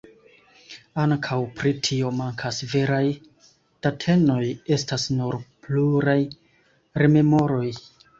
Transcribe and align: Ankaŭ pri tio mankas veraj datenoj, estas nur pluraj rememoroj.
Ankaŭ 1.01 1.35
pri 1.57 1.73
tio 1.87 2.07
mankas 2.19 2.61
veraj 2.71 3.01
datenoj, 3.87 4.39
estas 4.77 5.05
nur 5.19 5.37
pluraj 5.67 6.17
rememoroj. 7.03 7.69